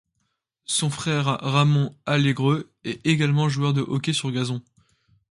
Son 0.65 0.89
frère 0.89 1.25
Ramón 1.41 1.95
Alegre 2.07 2.63
est 2.83 3.05
également 3.05 3.49
joueur 3.49 3.75
de 3.75 3.81
hockey 3.81 4.13
sur 4.13 4.31
gazon. 4.31 4.63